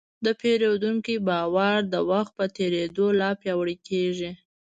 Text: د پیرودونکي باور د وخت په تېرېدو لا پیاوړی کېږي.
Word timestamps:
د 0.25 0.27
پیرودونکي 0.41 1.15
باور 1.27 1.79
د 1.93 1.95
وخت 2.11 2.31
په 2.39 2.45
تېرېدو 2.57 3.05
لا 3.19 3.29
پیاوړی 3.41 3.77
کېږي. 3.87 4.31